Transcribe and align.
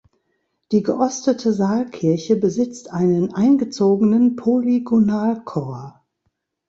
Die 0.71 0.81
geostete 0.81 1.53
Saalkirche 1.53 2.35
besitzt 2.35 2.89
einen 2.89 3.35
eingezogenen 3.35 4.35
Polygonalchor. 4.35 6.03